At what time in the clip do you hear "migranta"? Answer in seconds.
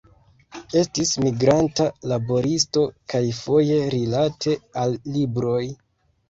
1.25-1.85